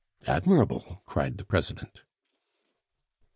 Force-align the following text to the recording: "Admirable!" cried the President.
"Admirable!" 0.25 1.03
cried 1.05 1.37
the 1.37 1.45
President. 1.45 2.01